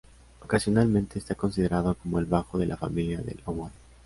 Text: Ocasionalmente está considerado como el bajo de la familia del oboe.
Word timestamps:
Ocasionalmente 0.43 1.19
está 1.19 1.35
considerado 1.35 1.93
como 1.93 2.17
el 2.17 2.25
bajo 2.25 2.57
de 2.57 2.65
la 2.65 2.75
familia 2.75 3.19
del 3.21 3.39
oboe. 3.45 3.69